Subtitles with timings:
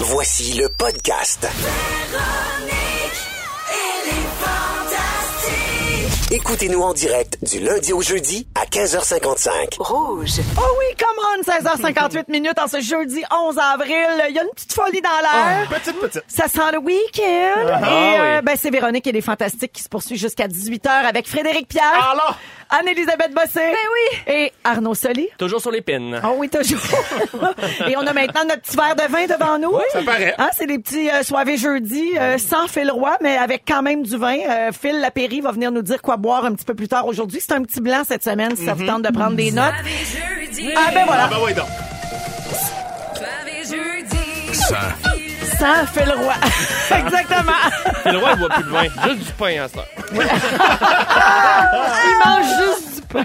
[0.00, 1.46] Voici le podcast.
[6.32, 9.76] Écoutez-nous en direct du lundi au jeudi à 15h55.
[9.78, 10.30] Rouge.
[10.56, 14.24] Oh oui, come on, 16h58 minutes en ce jeudi 11 avril.
[14.28, 15.68] Il y a une petite folie dans l'air.
[15.68, 16.22] Petite, petite.
[16.28, 17.66] Ça sent le week-end.
[17.68, 18.42] Ah, et euh, oui.
[18.44, 22.38] ben, c'est Véronique et les Fantastiques qui se poursuit jusqu'à 18h avec Frédéric Pierre, Alors,
[22.70, 24.32] Anne-Élisabeth Bossé Ben oui.
[24.34, 25.28] et Arnaud Soli.
[25.38, 26.20] Toujours sur les pins.
[26.24, 26.80] Oh oui, toujours.
[27.88, 29.76] et on a maintenant notre petit verre de vin devant nous.
[29.92, 30.34] ça paraît.
[30.38, 34.02] Hein, c'est des petits euh, soirées jeudi euh, sans Phil Roy, mais avec quand même
[34.02, 34.38] du vin.
[34.48, 37.40] Euh, Phil Lapéry va venir nous dire quoi boire un petit peu plus tard aujourd'hui.
[37.40, 39.72] C'est un petit blanc cette semaine, si ça vous tente de prendre des notes.
[40.76, 41.66] Ah ben voilà, ah ben oui, donc.
[44.68, 45.19] Phil Roy.
[46.90, 47.52] Exactement.
[48.06, 48.82] Et le roi, il boit plus de vin.
[49.04, 49.84] Juste du pain à ça.
[52.04, 53.24] Il mange juste du pain.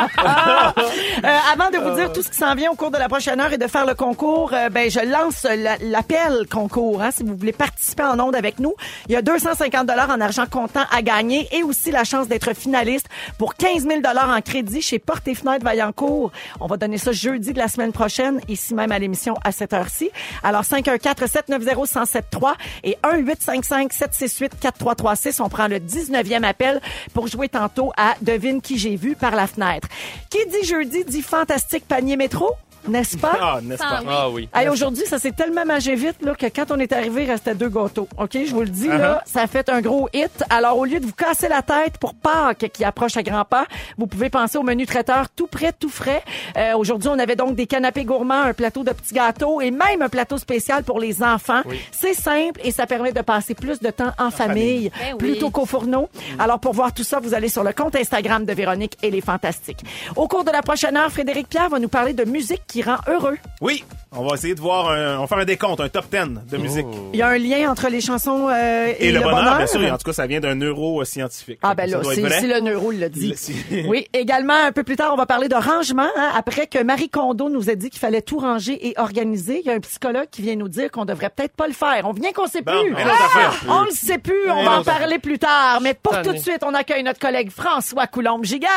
[0.00, 3.40] Euh, avant de vous dire tout ce qui s'en vient au cours de la prochaine
[3.40, 7.00] heure et de faire le concours, euh, ben je lance la- l'appel concours.
[7.02, 8.74] Hein, si vous voulez participer en onde avec nous,
[9.08, 12.54] il y a 250 dollars en argent comptant à gagner et aussi la chance d'être
[12.54, 13.06] finaliste
[13.38, 16.30] pour 15 000 dollars en crédit chez Porte et Fenêtres Vaillancourt.
[16.60, 19.72] On va donner ça jeudi de la semaine prochaine, ici même à l'émission à cette
[19.72, 20.10] heure-ci.
[20.44, 25.40] Alors 514-790-1073 et 1-855-768-4336.
[25.42, 26.80] On prend le 19e appel
[27.14, 29.87] pour jouer tantôt à Devine qui j'ai vu par la fenêtre.
[30.30, 32.56] Qui dit jeudi dit fantastique panier métro,
[32.88, 33.36] n'est-ce pas?
[33.40, 34.02] Ah, n'est-ce pas?
[34.08, 34.48] Ah oui.
[34.54, 37.54] Hey, aujourd'hui, ça s'est tellement mangé vite là, que quand on est arrivé, il restait
[37.54, 38.08] deux gâteaux.
[38.18, 40.44] OK, je vous le dis, là, ça a fait un gros hit.
[40.50, 43.66] Alors, au lieu de vous casser la tête pour Pâques qui approche à grands pas,
[43.96, 46.22] vous pouvez penser au menu traiteur tout prêt, tout frais.
[46.56, 50.02] Euh, aujourd'hui, on avait donc des canapés gourmands, un plateau de petits gâteaux et même
[50.02, 51.62] un plateau spécial pour les enfants.
[51.92, 55.18] C'est simple et ça permet de passer plus de temps en, famille, Ben oui.
[55.18, 56.08] plutôt qu'au fourneau.
[56.38, 59.20] Alors, pour voir tout ça, vous allez sur le compte Instagram de Véronique et les
[59.20, 59.84] Fantastiques.
[60.16, 62.98] Au cours de la prochaine heure, Frédéric Pierre va nous parler de musique qui rend
[63.06, 63.36] heureux.
[63.60, 66.50] Oui, on va essayer de voir, un, on va faire un décompte, un top 10
[66.50, 66.86] de musique.
[67.12, 69.82] Il y a un lien entre les chansons euh, et, Et, le, bonheur, bien sûr,
[69.82, 71.58] et en tout cas, ça vient d'un neuroscientifique.
[71.62, 73.34] Ah ben là, c'est le neuro il l'a dit.
[73.88, 77.08] Oui, également un peu plus tard, on va parler de rangement hein, après que Marie
[77.08, 79.60] Kondo nous a dit qu'il fallait tout ranger et organiser.
[79.64, 82.02] Il y a un psychologue qui vient nous dire qu'on devrait peut-être pas le faire.
[82.04, 82.94] On vient qu'on sait Bon, plus.
[82.94, 83.64] affaire.
[83.68, 85.80] On le sait plus, on va en parler plus tard.
[85.82, 88.68] Mais pour tout de suite, on accueille notre collègue François Coulombe-Gigard.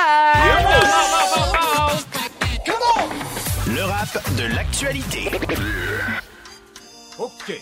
[3.68, 5.32] Le rap de l'actualité.
[7.20, 7.62] OK.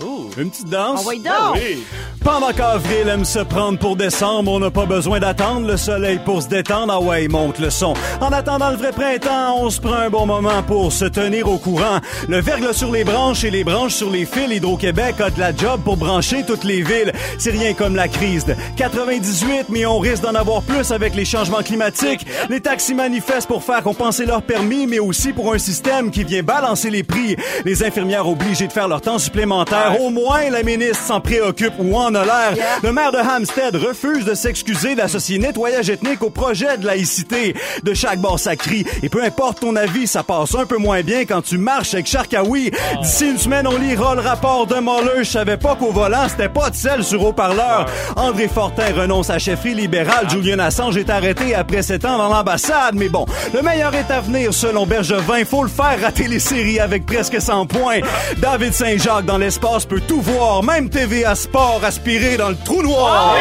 [0.00, 0.30] Ouh.
[0.36, 1.00] Une petite danse?
[1.00, 1.54] On va y donc.
[1.54, 1.84] Oui.
[2.26, 6.42] Pendant qu'avril aime se prendre pour décembre, on n'a pas besoin d'attendre le soleil pour
[6.42, 6.92] se détendre.
[6.92, 7.94] Ah ouais, monte le son.
[8.20, 11.58] En attendant le vrai printemps, on se prend un bon moment pour se tenir au
[11.58, 12.00] courant.
[12.28, 14.52] Le verglas sur les branches et les branches sur les fils.
[14.56, 17.12] Hydro-Québec a de la job pour brancher toutes les villes.
[17.38, 21.24] C'est rien comme la crise de 98, mais on risque d'en avoir plus avec les
[21.24, 22.26] changements climatiques.
[22.50, 26.42] Les taxis manifestent pour faire compenser leur permis, mais aussi pour un système qui vient
[26.42, 27.36] balancer les prix.
[27.64, 30.00] Les infirmières obligées de faire leur temps supplémentaire.
[30.00, 32.80] Au moins, la ministre s'en préoccupe ou en a l'air.
[32.82, 37.54] Le maire de Hampstead refuse de s'excuser d'associer nettoyage ethnique au projet de laïcité.
[37.82, 38.84] De chaque bord, ça crie.
[39.02, 42.06] Et peu importe ton avis, ça passe un peu moins bien quand tu marches avec
[42.06, 42.70] Sharkawi.
[43.02, 45.24] D'ici une semaine, on lira le rapport de Mueller.
[45.24, 47.86] Je savais pas qu'au volant, c'était pas de sel sur haut-parleur.
[48.16, 50.28] André Fortin renonce à chefferie libérale.
[50.30, 52.94] Julian Assange est arrêté après sept ans dans l'ambassade.
[52.94, 55.44] Mais bon, le meilleur est à venir selon Bergevin.
[55.44, 58.00] Faut le faire rater les séries avec presque 100 points.
[58.38, 60.62] David Saint-Jacques dans l'espace peut tout voir.
[60.62, 63.34] Même TVA Sport aspiré dans le trou noir.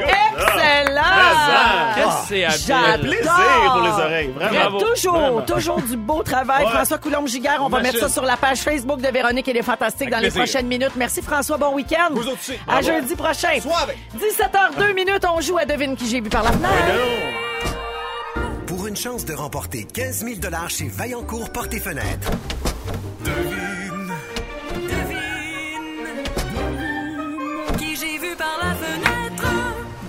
[0.00, 1.02] Excellent.
[1.94, 2.88] Qu'est-ce que c'est J'adore.
[2.94, 3.10] habile.
[3.10, 4.30] Plaisir pour les oreilles.
[4.34, 4.78] Il y a Vraiment.
[4.80, 5.40] toujours, Vraiment.
[5.42, 6.64] toujours du beau travail.
[6.64, 6.70] Ouais.
[6.70, 10.08] François Coulombe-Giguère, on va mettre ça sur la page Facebook de Véronique et les Fantastiques
[10.10, 10.92] dans les prochaines minutes.
[10.96, 12.08] Merci François, bon week-end.
[12.12, 12.54] Vous aussi.
[12.66, 12.86] À Bravo.
[12.86, 13.60] jeudi prochain.
[13.60, 13.98] Soirée.
[14.16, 16.72] 17h02 minutes, on joue à Devine qui j'ai vu par la fenêtre.
[18.66, 20.36] Pour une chance de remporter 15 000
[20.68, 22.30] chez Vaillancourt Porte et Fenêtres.
[23.24, 23.57] Devine.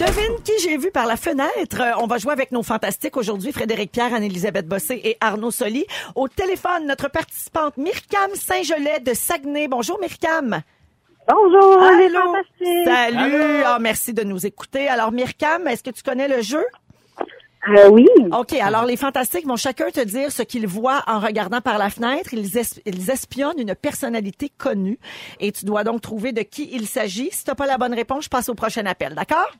[0.10, 1.82] Devine qui j'ai vu par la fenêtre?
[1.82, 5.86] Euh, On va jouer avec nos fantastiques aujourd'hui, Frédéric Pierre, Anne-Élisabeth Bossé et Arnaud Soli.
[6.16, 9.68] Au téléphone, notre participante Myriam Saint-Gelais de Saguenay.
[9.68, 10.62] Bonjour Myriam.
[11.28, 12.36] Bonjour, Allô?
[12.86, 13.62] Salut.
[13.66, 14.88] Ah, merci de nous écouter.
[14.88, 16.66] Alors Myriam, est-ce que tu connais le jeu?
[17.78, 18.08] Euh, oui.
[18.36, 21.92] OK, alors les fantastiques vont chacun te dire ce qu'ils voient en regardant par la
[21.92, 22.34] fenêtre.
[22.34, 24.98] Ils, es- ils espionnent une personnalité connue
[25.40, 27.30] et tu dois donc trouver de qui il s'agit.
[27.32, 29.52] Si tu pas la bonne réponse, je passe au prochain appel, d'accord?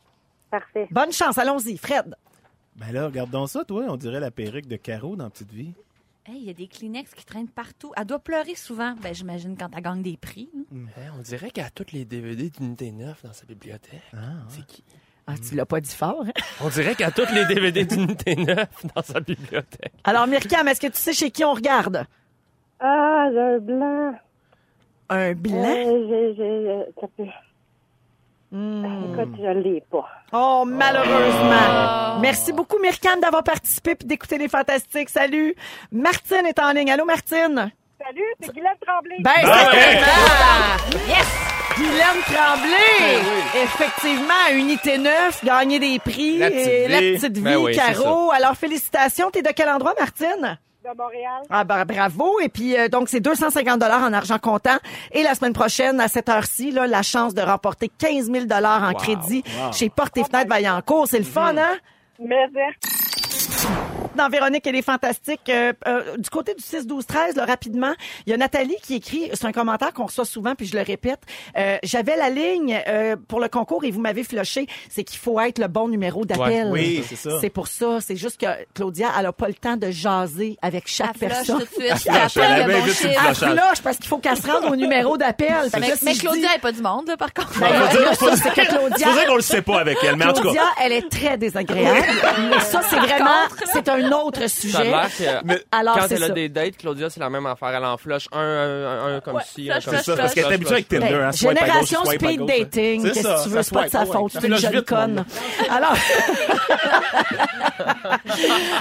[0.52, 0.88] Parfait.
[0.92, 1.78] Bonne chance, allons-y.
[1.78, 2.16] Fred.
[2.76, 3.86] Ben là, regarde donc ça, toi.
[3.90, 5.74] On dirait la perruque de Caro dans Petite Vie.
[6.26, 7.92] Hey, il y a des Kleenex qui traînent partout.
[7.98, 8.94] Elle doit pleurer souvent.
[9.02, 10.50] Ben, j'imagine quand elle gagne des prix.
[10.56, 10.78] hein.
[10.98, 14.02] Hein, on dirait qu'elle a tous les DVD d'unité 9 dans sa bibliothèque.
[14.14, 14.18] Ah,
[14.50, 14.84] C'est qui?
[15.28, 16.24] Ah, tu l'as pas dit fort.
[16.26, 16.32] hein?
[16.64, 19.94] On dirait qu'à tous les DVD d'unité 9 dans sa bibliothèque.
[20.04, 22.04] Alors, Myriam, est-ce que tu sais chez qui on regarde?
[22.80, 24.14] Ah, j'ai un blanc.
[25.10, 25.66] Un blanc?
[25.66, 27.28] Euh, j'ai, j'ai.
[28.52, 29.14] Hmm.
[29.14, 30.08] Écoute, je l'ai pas.
[30.34, 32.20] Oh, malheureusement.
[32.20, 35.10] Merci beaucoup, Myriam, d'avoir participé et d'écouter les fantastiques.
[35.10, 35.56] Salut.
[35.92, 36.90] Martine est en ligne.
[36.92, 37.72] Allô, Martine?
[38.04, 39.18] Salut, c'est Guylaine Tremblay.
[39.20, 41.06] Ben, certainement.
[41.08, 41.28] Yes!
[41.76, 43.62] Guylaine Tremblay!
[43.64, 46.40] Effectivement, Unité 9, gagner des prix.
[46.40, 47.14] La petite et la vie.
[47.16, 48.32] petite vie, Ben oui, c'est Caro.
[48.32, 49.30] Alors, félicitations.
[49.32, 50.58] T'es de quel endroit, Martine?
[50.84, 51.42] De Montréal.
[51.50, 52.40] Ah ben bravo.
[52.40, 54.78] Et puis euh, donc c'est 250 dollars en argent comptant.
[55.12, 58.84] Et la semaine prochaine à cette heure-ci là la chance de remporter 15 000 dollars
[58.84, 59.44] en crédit
[59.74, 61.08] chez Porte et Fenêtres Vaillancourt.
[61.08, 61.78] C'est le fun hein?
[62.20, 62.72] Mais, hein,
[64.20, 67.94] dans Véronique elle est fantastique Euh, euh, du côté du 6 12 13 là, rapidement
[68.26, 70.84] il y a Nathalie qui écrit c'est un commentaire qu'on reçoit souvent puis je le
[70.84, 71.22] répète
[71.58, 75.40] Euh, j'avais la ligne euh, pour le concours et vous m'avez floché c'est qu'il faut
[75.40, 77.40] être le bon numéro d'appel Ouais, oui, c'est ça.
[77.42, 80.88] c'est pour ça c'est juste que Claudia elle a pas le temps de jaser avec
[80.88, 82.08] chaque Elle personne tout de suite.
[82.08, 83.82] Elle le bon chiffre.
[83.84, 85.70] parce qu'il faut qu'elle se rende au numéro d'appel.
[85.80, 87.60] Mais, Claudia dis- n'est pas du monde, là, par contre.
[87.60, 87.68] Ben,
[88.36, 90.84] c'est que Claudia, qu'on le sait pas avec elle, mais en tout Claudia, cas.
[90.84, 92.06] elle est très désagréable.
[92.52, 93.30] Mais ça, c'est vraiment,
[93.72, 94.84] c'est un autre Ça a sujet.
[94.86, 96.34] l'air que Mais- Alors, quand c'est elle a ça.
[96.34, 97.70] des dates, Claudia, c'est la même affaire.
[97.70, 100.46] Elle en flush un, un, un comme Ouais, ci, flush, un comme ça, parce qu'elle
[100.46, 101.00] est habituée avec flush.
[101.02, 101.14] Tinder.
[101.14, 102.58] Ben, hein, gauche, génération speed gauche, hein.
[102.60, 103.04] dating.
[103.04, 103.56] Qu'est-ce ça, que tu veux?
[103.56, 104.32] ça C'est pas de sa faute.
[104.32, 105.26] Ça C'est une jeune conne.
[105.70, 105.96] Alors,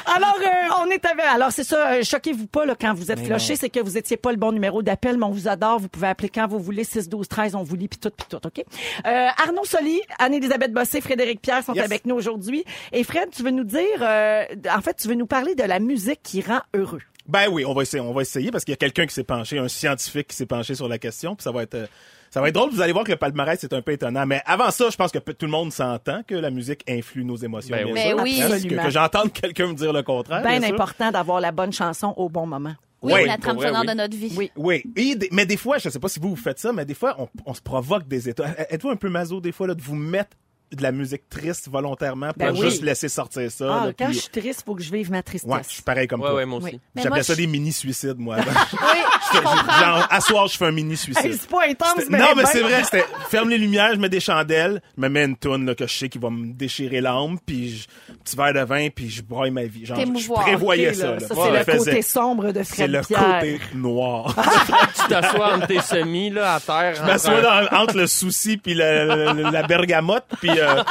[0.07, 1.25] alors euh, on est avec.
[1.25, 1.93] Alors c'est ça.
[1.93, 4.53] euh, Choquez-vous pas là quand vous êtes flushé, c'est que vous étiez pas le bon
[4.53, 5.79] numéro d'appel, mais on vous adore.
[5.79, 6.85] Vous pouvez appeler quand vous voulez.
[6.85, 8.39] 6 12 13, on vous lit puis tout puis tout.
[8.45, 8.65] Ok?
[9.07, 11.85] Euh, Arnaud Soli, Anne-Élisabeth Bossé, Frédéric Pierre sont Yes.
[11.85, 12.65] avec nous aujourd'hui.
[12.93, 15.81] Et Fred, tu veux nous dire, euh, en fait, tu veux nous parler de la
[15.81, 17.03] musique qui rend heureux?
[17.27, 19.25] Ben oui, on va essayer, on va essayer parce qu'il y a quelqu'un qui s'est
[19.25, 21.87] penché, un scientifique qui s'est penché sur la question, puis ça va être euh,
[22.31, 24.41] ça va être drôle, vous allez voir que le palmarès c'est un peu étonnant, mais
[24.47, 27.77] avant ça, je pense que tout le monde s'entend que la musique influe nos émotions.
[27.77, 28.01] Ben bien oui.
[28.09, 28.17] sûr.
[28.17, 28.43] Ben oui.
[28.43, 28.83] Absolument.
[28.83, 30.41] Que, que j'entende quelqu'un me dire le contraire.
[30.43, 32.75] Bien bien important d'avoir la bonne chanson au bon moment.
[33.03, 33.87] Oui, Ouais, la trame vrai, sonore oui.
[33.89, 34.33] de notre vie.
[34.37, 34.51] Oui.
[34.57, 36.85] Oui, Et des- mais des fois, je sais pas si vous vous faites ça, mais
[36.87, 38.49] des fois on, on se provoque des états.
[38.71, 40.31] Êtes-vous un peu maso des fois là de vous mettre
[40.73, 42.61] de la musique triste volontairement pour Ben oui.
[42.61, 45.11] juste laisser sortir ça Ah, là, quand puis- je suis triste, faut que je vive
[45.11, 45.51] ma tristesse.
[45.51, 46.37] Ouais, je suis pareil comme Ouais, toi.
[46.37, 46.73] ouais, moi aussi.
[46.73, 46.81] Oui.
[46.95, 48.37] Mais J'appelais ça je- des mini-suicides, moi.
[48.73, 48.99] Oui,
[49.33, 49.39] je.
[49.39, 51.25] Genre, à soir, je fais un mini-suicide.
[51.27, 53.99] Hey, c'est pas intense, mais non, mais ben- c'est vrai, c'était ferme les lumières, je
[53.99, 56.53] mets des chandelles, je me mets une toune là, que je sais qui va me
[56.53, 57.87] déchirer l'âme, puis je,
[58.25, 59.85] petit verre de vin, puis je broye ma vie.
[59.87, 61.13] Genre, je prévoyais ça.
[61.13, 61.79] là, ça, c'est le faisais.
[61.79, 63.21] côté sombre de C'est Fred le Pierre.
[63.41, 64.35] côté noir.
[64.99, 66.95] Tu t'assois entre tes semis, là, à terre.
[66.97, 70.83] je m'assois entre le souci puis la bergamote, puis euh,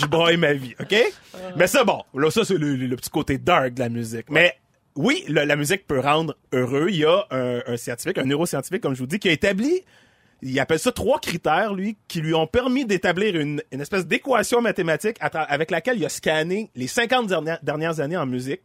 [0.00, 0.94] je broye ma vie, OK?
[1.56, 4.30] Mais ça, bon, là, ça, c'est le, petit côté dark de la musique.
[4.30, 4.56] Mais
[4.96, 6.86] oui, la musique peut rendre heureux.
[6.88, 9.82] Il y a un, scientifique, un neuroscientifique, comme je vous dis, qui a établi
[10.44, 15.16] il appelle ça trois critères, lui, qui lui ont permis d'établir une, espèce d'équation mathématique
[15.20, 18.60] avec laquelle il a scanné les 50 dernières, années en musique,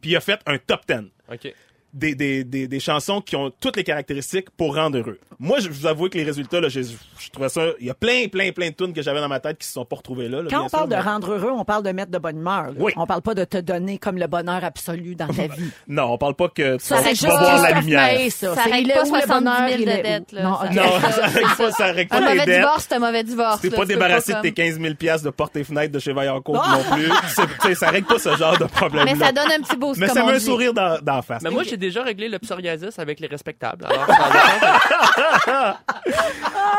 [0.00, 1.54] puis il a fait un top 10 OK.
[1.92, 5.18] Des, des, des, des chansons qui ont toutes les caractéristiques pour rendre heureux.
[5.38, 7.62] Moi, je vous avoue que les résultats, là, je, je trouvais ça...
[7.80, 9.72] Il y a plein, plein, plein de tunes que j'avais dans ma tête qui se
[9.72, 10.42] sont pas retrouvées là.
[10.42, 12.38] là, Quand on parle sûr, de mais- rendre heureux, on parle de mettre de bonne
[12.38, 12.66] humeur.
[12.66, 12.72] là.
[12.76, 12.92] Oui.
[12.96, 15.70] On parle pas de te donner comme le bonheur absolu dans ta vie.
[15.88, 18.30] Non, on parle pas que tu Ça vas, juste voir la Christophe lumière.
[18.32, 18.62] Ça.
[18.70, 20.42] Règle pas où le 70 000 bonheur, il de dettes, là.
[20.42, 20.74] Non, Ça- ok.
[20.74, 23.60] Non, ça règle pas, ça règle Un pas tes mauvais divorce, c'est un mauvais divorce.
[23.62, 26.56] T'es pas débarrassé de tes 15 000 piastres de porte et fenêtre de chez Vaillancourt
[26.56, 27.74] non plus.
[27.74, 30.24] Ça règle pas ce genre de problème Mais ça donne un petit boost, Mais ça
[30.24, 31.42] met un sourire dans, face.
[31.42, 33.86] Mais moi, j'ai déjà réglé le psoriasis avec les respectables.
[33.86, 35.80] Alors, ça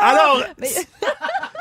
[0.00, 0.42] Alors,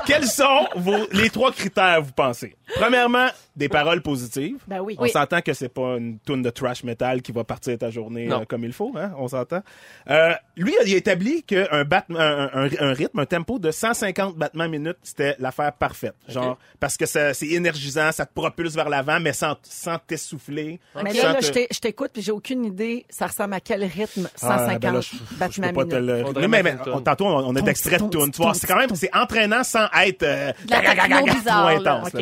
[0.06, 2.56] quels sont vos, les trois critères, vous pensez?
[2.76, 4.58] Premièrement, des paroles positives.
[4.68, 4.96] Ben oui.
[4.98, 5.10] On Oui.
[5.10, 8.46] s'entend que c'est pas une tune de trash metal qui va partir ta journée euh,
[8.48, 9.12] comme il faut, hein?
[9.18, 9.62] On s'entend.
[10.10, 14.38] Euh, lui, il a établi qu'un bat, un, un, un rythme, un tempo de 150
[14.38, 16.16] battements minutes, c'était l'affaire parfaite.
[16.30, 20.80] Genre, parce que ça- c'est énergisant, ça te propulse vers l'avant, mais sans, sans t'essouffler.
[21.04, 23.06] Mais là, là, te- je t'écoute puis j'ai aucune idée.
[23.10, 24.30] Ça ressemble à quel rythme?
[24.36, 26.10] 150 Ah, ben là, je- je battements peux pas te minute.
[26.20, 27.04] le- Faudrait Mais, mais, toune.
[27.04, 28.10] tantôt, on, on a Ton, d'extraits de.
[28.10, 30.52] Tu vois, ton, c'est quand même, c'est entraînant sans être euh,
[31.46, 32.20] trop intense, là.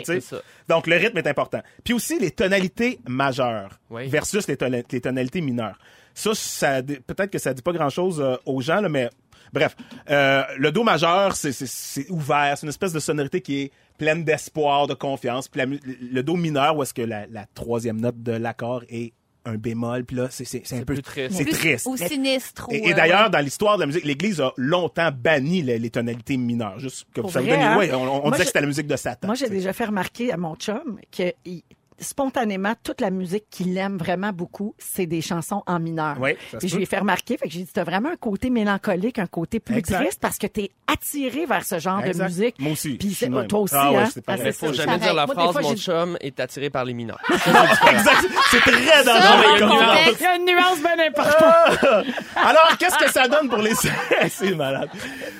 [0.67, 1.61] Donc, le rythme est important.
[1.83, 4.07] Puis aussi, les tonalités majeures Oui.
[4.07, 5.77] versus les, tona- les tonalités mineures.
[6.13, 9.09] Ça, peut-être que ça dit pas grand-chose euh, aux gens, là, mais
[9.53, 9.75] bref.
[10.09, 12.57] Euh, le do majeur, c'est- ouvert.
[12.57, 15.47] C'est une espèce de sonorité qui est pleine d'espoir, de confiance.
[15.47, 18.83] Puis la mu- le do mineur, où est-ce que la, la troisième note de l'accord
[18.89, 19.13] est
[19.49, 20.97] un bémol, puis là, c'est c'est- c'est un peu...
[21.01, 21.35] triste.
[21.35, 21.85] C'est triste.
[21.87, 22.67] Ou sinistre.
[22.71, 23.29] Et, et d'ailleurs, ouais.
[23.29, 26.79] dans l'histoire de la musique, l'Église a longtemps banni les, les tonalités mineures.
[26.79, 27.77] Juste que Pour ça vous donne hein?
[27.77, 29.27] ouais, on, on Moi, disait que c'était la musique de Satan.
[29.27, 31.63] Moi, j'ai déjà fait remarquer à mon chum que il-
[32.01, 36.15] spontanément, toute la musique qu'il aime vraiment beaucoup, c'est des chansons en mineur.
[36.19, 36.77] Oui, ça se Puis je peut.
[36.77, 39.59] lui ai fait remarquer, fait que j'ai dit, t'as vraiment un côté mélancolique, un côté
[39.59, 39.99] plus Exact.
[40.03, 42.23] triste parce que t'es attiré vers ce genre Exact.
[42.25, 42.55] de musique.
[42.59, 43.47] Moi aussi, Puis je suis c'est- de même.
[43.47, 44.09] toi aussi, Ah ouais, hein?
[44.13, 44.43] c'est pareil.
[44.47, 45.01] Ah, faut c'est- jamais pareil.
[45.01, 47.19] dire la Moi, des phrase fois, mon j'ai- chum est attiré par les mineurs.
[47.29, 48.25] exact.
[48.51, 52.05] C'est très Ça, dans le contexte, Il y a une nuance bien importante.
[52.35, 53.73] Alors, qu'est-ce que ça donne pour les...
[54.29, 54.89] c'est malade.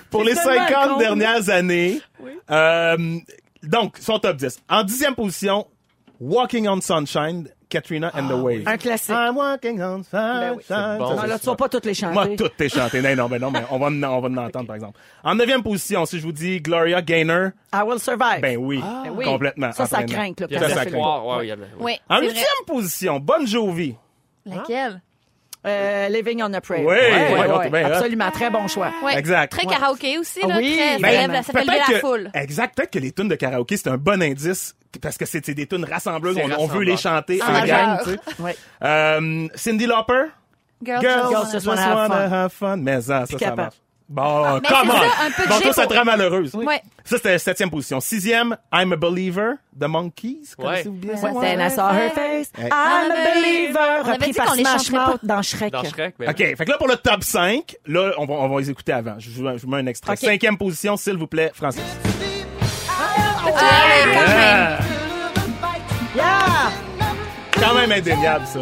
[0.10, 0.98] Pour les tellement 50 con.
[0.98, 2.02] dernières années,
[2.52, 3.18] euh,
[3.64, 4.60] donc, son top 10.
[4.70, 5.68] En dixième position,
[6.20, 8.68] Walking on Sunshine, Katrina and the Waves.
[8.68, 9.16] Un classique.
[9.16, 10.40] I'm walking on sunshine.
[10.40, 10.64] Ben oui.
[10.70, 11.16] Bon.
[11.16, 12.14] Non, là, tu vas pas toutes les chanter.
[12.14, 13.02] Moi, toutes tes chanté.
[13.02, 15.00] Non, non, ben non, mais on va, en- on va en entendre, par exemple.
[15.24, 18.42] En neuvième position, si je vous dis Gloria Gaynor, I will survive.
[18.42, 19.24] ben oui, Ben oui.
[19.26, 19.72] complètement.
[19.72, 20.98] Ça, ça craint, là, Ça, ça craint.
[21.38, 23.96] Ouais, il y a de- Oui, En huitième position, Bon Jovi.
[24.46, 25.02] Laquelle?
[25.68, 26.86] Euh, Living on a Prayer.
[26.86, 27.94] Oui, Ouais, ouais, ouais, bien hot.
[27.94, 28.92] Absolument, très bon choix.
[29.04, 29.18] Ouais.
[29.18, 29.52] Exact.
[29.52, 29.74] Très Ouais.
[29.74, 30.56] karaoké aussi, Ah là.
[30.58, 32.32] oui, très, ben, ça fait lever la foule.
[32.34, 32.76] Exact.
[32.78, 35.68] Peut-être que les tunes de karaoké, c'est un bon indice parce que c'est c'est des
[35.68, 36.38] tunes rassembleuses.
[36.38, 38.04] On, on veut les chanter En gang, majeur.
[38.04, 38.42] tu sais.
[38.42, 38.56] Ouais.
[38.84, 40.26] Euh, Cindy Lauper?
[40.84, 42.36] Girls, Girls, Girls just wanna have wanna fun.
[42.36, 42.78] have fun.
[42.78, 43.76] Mais ça, ça, ça marche.
[44.08, 44.92] Bon, Mais come c'est on.
[44.92, 46.56] ça, un peu de bon, toi, ça te rend malheureuse.
[46.56, 46.82] Ouais.
[47.04, 48.00] Ça, c'était septième position.
[48.00, 50.54] Sixième, I'm a Believer, The Monkeys.
[50.58, 51.14] Connaissez-vous bien?
[51.14, 52.52] Ouais, Then I saw her face.
[52.58, 52.70] Hey.
[52.72, 53.78] I'm a believer.
[53.78, 55.72] On avait Repris dit par qu'on les Smash Mouth dans Shrek.
[55.74, 58.48] Dans Shrek, ben OK, fait que là, pour le top 5, là, on va, on
[58.50, 59.14] va les écouter avant.
[59.20, 60.16] Je vous, je vous mets un extrait.
[60.16, 61.84] Cinquième position, s'il vous plaît, Francis.
[63.42, 63.52] Ah, ouais,
[64.14, 64.78] quand même.
[66.16, 66.72] Yeah!
[67.60, 68.60] Quand même indéniable, ça.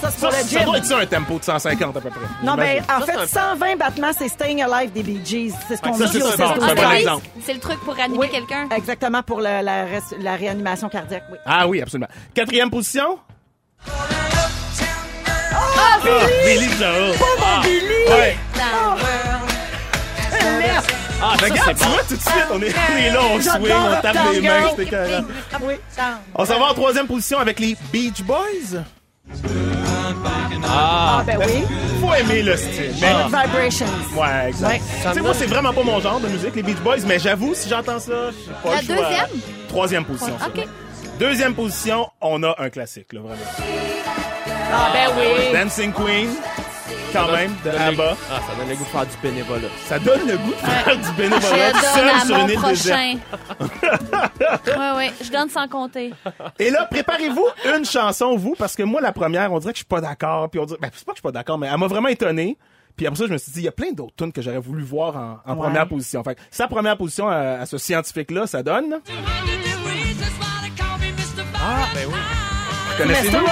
[0.00, 0.64] Ça, c'est Ça, pour le ça gym.
[0.64, 2.20] doit être ça, un tempo de 150 à peu près.
[2.42, 3.18] Non, mais J'imagine.
[3.18, 5.52] en fait, 120 battements, c'est Staying Alive des Bee Gees.
[5.68, 7.00] C'est ce qu'on ça, dit c'est au ça, bon, c'est un bon Street.
[7.00, 7.26] exemple.
[7.44, 8.28] C'est le truc pour animer Oui.
[8.30, 8.68] quelqu'un?
[8.74, 11.38] Exactement, pour la, res- la réanimation cardiaque, oui.
[11.46, 12.08] Ah oui, absolument.
[12.34, 13.18] Quatrième position?
[13.86, 13.90] Ah,
[16.46, 17.14] Billy Joel.
[17.42, 17.60] Ah,
[18.10, 18.36] ouais.
[21.22, 23.40] Ah, ça, Regarde, c'est tu vois, tout de suite, on est, on est là, on
[23.40, 25.12] swing, on tape des mains, c'était carré.
[26.34, 28.82] On s'en va en troisième position avec les Beach Boys.
[30.64, 31.64] Ah, ben oui.
[32.00, 32.92] Faut aimer le style.
[33.00, 33.86] Mais, Good Vibrations.
[34.16, 34.82] ouais, exact.
[35.08, 37.54] Tu sais, moi, c'est vraiment pas mon genre de musique, les Beach Boys, mais j'avoue,
[37.54, 39.26] si j'entends ça, j'ai pas La deuxième?
[39.68, 40.38] Troisième position.
[40.38, 40.46] ça.
[40.48, 40.66] OK.
[41.18, 43.42] Deuxième position, on a un classique, là, vraiment.
[44.72, 45.52] Ah, ben oui.
[45.52, 46.28] Dancing Queen,
[47.12, 48.16] quand même, de ABBA.
[48.30, 49.68] Ah, ça donne le goût de faire du bénévolat.
[49.86, 52.50] Ça donne le goût de faire du Je bénévolat donne seul à sur mon une
[52.50, 53.18] île déserte.
[53.58, 54.78] prochain.
[54.80, 55.12] ouais, ouais.
[55.22, 56.12] Je donne sans compter.
[56.58, 59.80] Et là, préparez-vous une chanson, vous, parce que moi, la première, on dirait que je
[59.82, 60.48] suis pas d'accord.
[60.50, 62.08] Puis on dirait, ben, c'est pas que je suis pas d'accord, mais elle m'a vraiment
[62.08, 62.56] étonné.
[62.96, 64.58] Puis après ça, je me suis dit, il y a plein d'autres tunes que j'aurais
[64.58, 65.62] voulu voir en, en Ouais.
[65.62, 66.22] première position.
[66.24, 68.96] Fait que sa première position à, à ce scientifique-là, ça donne.
[71.62, 72.14] Ah, ben oui.
[72.98, 73.46] Connaissez-vous?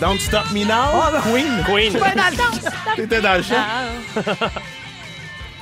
[0.00, 1.64] Don't Stop Me Now, Queen.
[1.64, 1.92] Queen.
[1.94, 2.70] Ouais, dans le temps.
[2.96, 3.54] T'étais dans le champ.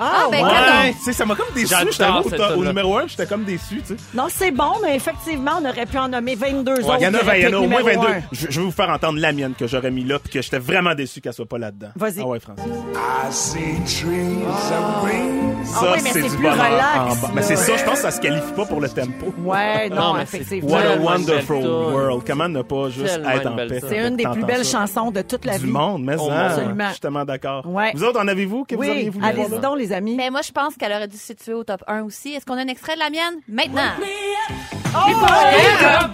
[0.00, 0.96] Ah, ben, Ouais, cadeau.
[0.98, 1.68] tu sais, ça m'a comme déçu.
[1.68, 2.04] J'adore J'étais
[2.44, 3.96] au, cette numéro 1, j'étais comme déçu, tu sais.
[4.14, 6.96] Non, c'est bon, mais effectivement, on aurait pu en nommer 22 autres.
[6.98, 7.78] Il y en a, qui 20, auraient il y en pu a être au moins
[7.82, 8.12] numéro 22.
[8.14, 8.22] un.
[8.32, 10.58] Je, je vais vous faire entendre la mienne que j'aurais mis là, puis que j'étais
[10.58, 11.88] vraiment déçu qu'elle soit pas là-dedans.
[11.96, 12.20] Vas-y.
[12.20, 12.64] Ah ouais, Francis.
[12.66, 15.64] I see trees of green.
[15.64, 17.30] Ça, Ah oui, mais c'est du plus bonheur relax, en bas.
[17.34, 19.32] Mais c'est ça, je pense que ça se qualifie pas pour le tempo.
[19.38, 20.72] Ouais, non, Non, mais c'est- effectivement.
[20.74, 22.22] What a Tellement wonderful belle world.
[22.26, 23.80] Comment ne pas juste Tellement être une en belle paix?
[23.88, 24.78] C'est une des T'entends plus belles ça?
[24.86, 25.72] chansons de toute la du vie.
[25.72, 26.46] monde, mais hein.
[26.48, 26.84] Absolument.
[26.86, 27.66] je suis tellement d'accord.
[27.66, 27.92] Ouais.
[27.94, 28.64] Vous autres, en avez-vous?
[28.64, 29.60] Que vous auriez Oui, voulu allez-y voir?
[29.62, 29.68] là?
[29.68, 30.14] donc, les amis.
[30.16, 32.34] Mais moi, je pense qu'elle aurait dû se situer au top 1 aussi.
[32.34, 33.34] Est-ce qu'on a un extrait de la mienne?
[33.48, 33.82] Maintenant.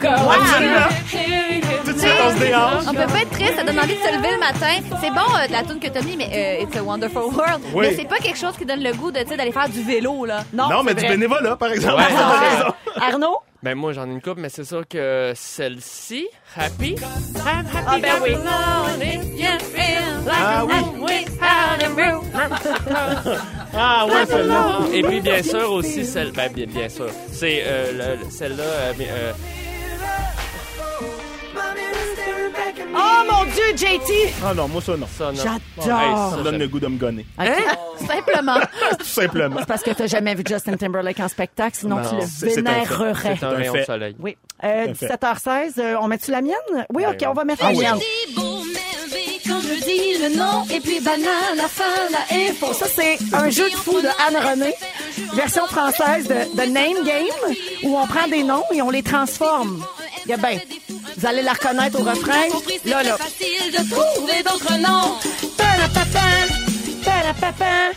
[0.00, 0.88] Absolument.
[1.84, 2.84] Tout de suite, on se déhanche.
[2.88, 4.80] On peut pas être triste, ça donne envie de se lever le matin.
[5.00, 7.62] C'est bon, euh, de la tune que t'as mis, mais euh, It's a Wonderful World.
[7.74, 7.86] Oui.
[7.88, 9.82] Mais c'est pas quelque chose qui donne le goût de, tu sais, d'aller faire du
[9.82, 10.44] vélo, là.
[10.52, 11.96] Non, Non, mais du bénévolat, par exemple.
[12.02, 13.02] Ouais.
[13.02, 13.38] Arnaud?
[13.62, 16.26] Ben moi j'en ai une coupe, mais c'est sûr que celle-ci,
[16.56, 16.96] Happy.
[17.86, 18.30] Ah, ben oui.
[20.30, 20.74] Ah oui.
[23.74, 24.78] Ah ouais, celle-là.
[24.92, 28.62] Et puis bien sûr aussi celle, ben bien, bien sûr, c'est euh, le- le- celle-là.
[28.64, 29.32] euh,
[32.94, 34.32] Oh mon Dieu, JT!
[34.44, 35.06] Ah non, moi ça non.
[35.16, 35.34] ça, non.
[35.36, 36.00] J'adore.
[36.00, 37.24] Hey, Ça donne le goût de me gonner.
[38.06, 38.56] Simplement.
[38.98, 39.60] Tout simplement.
[39.66, 42.60] Parce que t'as jamais vu Justin Timberlake en spectacle, sinon Non, tu le c'est- c'est
[42.60, 42.72] un fait.
[42.72, 43.36] vénérerais.
[43.38, 43.80] C'est un un rayon fait.
[43.80, 44.16] de soleil.
[44.18, 44.36] Oui.
[44.64, 45.06] Euh, Tout à fait.
[45.06, 46.86] 17h16, euh, on met-tu la mienne?
[46.92, 47.84] Oui, OK, on va mettre Ah la oui.
[47.84, 47.98] mienne.
[49.46, 52.72] Quand je dis le nom, et puis banane, la fin, la Info.
[52.72, 54.74] Ça, c'est un jeu de fou de Anne René,
[55.34, 57.54] version française de, de Name Game,
[57.84, 59.84] où on prend des noms et on les transforme.
[60.26, 60.60] Il y a ben,
[61.16, 62.48] vous allez la reconnaître au refrain?
[62.84, 63.16] Là, là.
[63.16, 65.16] facile de trouver d'autres noms.
[65.56, 66.26] Parapapa,
[67.04, 67.90] parapapa.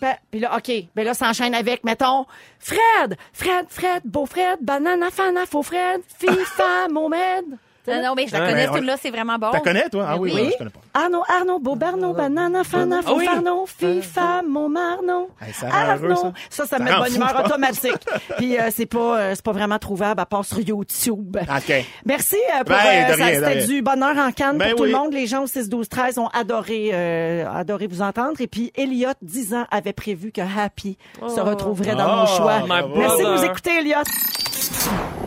[0.00, 2.24] Pa- Puis là, OK, ben là, ça enchaîne avec, mettons,
[2.60, 7.44] Fred, Fred, Fred, beau Fred, banana, fana, faux Fred, FIFA, Mohamed.
[7.88, 9.50] Tu Ah non, mais je la connais, mais on- cette là c'est vraiment bon.
[9.52, 10.06] T'as connais, toi?
[10.08, 10.42] Ah oui, oui.
[10.44, 10.80] non, je connais pas.
[10.94, 13.24] Arnaud, Arnaud, Beaubarnaud, Banana, Fana, Ah oui.
[13.26, 15.28] Fanfarno, FIFA, Montmarnon.
[15.70, 16.16] Arnaud.
[16.16, 16.32] ça.
[16.50, 17.94] Ça, ça me Ça met bonne humeur automatique.
[18.38, 21.36] Puis euh, c'est pas, euh, c'est pas vraiment trouvable à part sur YouTube.
[21.36, 21.84] OK.
[22.04, 25.12] Merci euh, pour Ben, euh, c'était du bonheur en canne Ben pour tout le monde.
[25.12, 29.10] Les gens au 6 12 13 ont adoré euh, adoré vous entendre et puis Elliot
[29.22, 32.62] 10 ans avait prévu que Happy se retrouverait dans Oh, nos choix.
[32.96, 34.02] Merci de nous écouter Elliot.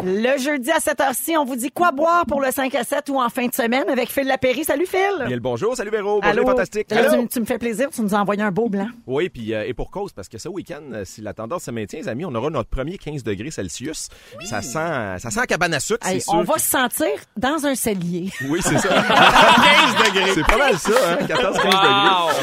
[0.04, 3.10] Le jeudi à cette heure-ci, on vous dit quoi boire pour le 5 à 7
[3.10, 4.64] ou en fin de semaine avec Phil Lapéry.
[4.64, 5.00] Salut Phil.
[5.28, 6.42] Bien le bonjour, salut Véro, bonjour Allô?
[6.44, 6.90] les fantastiques.
[6.92, 8.88] Là, tu, tu me fais plaisir, tu nous as envoyé un beau blanc.
[9.06, 11.72] Oui, puis euh, et pour cause, parce que ce week-end, euh, si la tendance se
[11.72, 14.08] maintient, les amis, on aura notre premier 15 degrés Celsius.
[14.44, 16.34] Ça sent, ça sent cabane à sucre, Hey, c'est sûr.
[16.34, 17.08] on va se sentir
[17.38, 18.32] dans un cellier.
[18.50, 18.90] Oui, c'est ça.
[18.90, 20.32] 15 degrés.
[20.34, 21.18] c'est pas mal ça, hein?
[21.26, 22.41] 14-15 degrés.